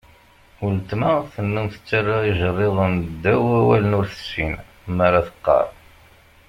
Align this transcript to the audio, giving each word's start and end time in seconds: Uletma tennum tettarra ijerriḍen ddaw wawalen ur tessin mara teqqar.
Uletma 0.65 1.11
tennum 1.31 1.65
tettarra 1.73 2.17
ijerriḍen 2.29 2.93
ddaw 3.11 3.41
wawalen 3.49 3.97
ur 3.99 4.05
tessin 4.13 4.53
mara 4.97 5.19
teqqar. 5.27 5.65